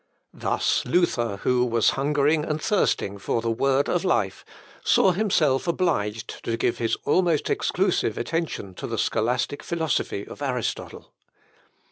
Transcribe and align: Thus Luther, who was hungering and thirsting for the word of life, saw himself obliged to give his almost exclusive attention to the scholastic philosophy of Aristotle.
Thus 0.33 0.83
Luther, 0.83 1.37
who 1.43 1.63
was 1.63 1.91
hungering 1.91 2.43
and 2.43 2.59
thirsting 2.59 3.19
for 3.19 3.39
the 3.39 3.51
word 3.51 3.87
of 3.87 4.03
life, 4.03 4.43
saw 4.83 5.11
himself 5.11 5.67
obliged 5.67 6.43
to 6.43 6.57
give 6.57 6.79
his 6.79 6.95
almost 7.05 7.51
exclusive 7.51 8.17
attention 8.17 8.73
to 8.73 8.87
the 8.87 8.97
scholastic 8.97 9.61
philosophy 9.61 10.27
of 10.27 10.41
Aristotle. 10.41 11.13